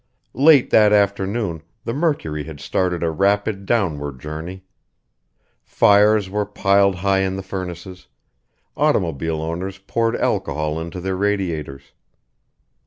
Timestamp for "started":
2.59-3.03